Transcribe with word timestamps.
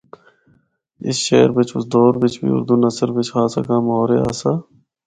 اس 1.07 1.17
شہر 1.27 1.49
بچ 1.55 1.69
اُس 1.75 1.85
دور 1.93 2.13
بچ 2.21 2.33
بھی 2.41 2.49
اُردو 2.53 2.75
نثر 2.81 3.09
بچ 3.15 3.27
خاصا 3.33 3.61
کم 3.67 3.85
ہو 3.93 3.99
رہیا 4.09 4.23
آسا۔ 4.29 4.51